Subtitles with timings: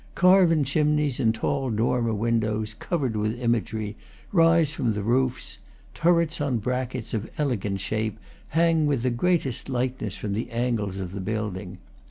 [0.15, 3.95] Carven chimneys and tall dormer windows, covered with imagery,
[4.31, 5.59] rise from the roofs;
[5.93, 8.17] turrets on brackets, of elegant shape,
[8.47, 11.77] hang with the greatest lightness from the angles of the building.